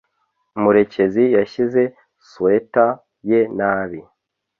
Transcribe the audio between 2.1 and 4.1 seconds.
swater ye nabi.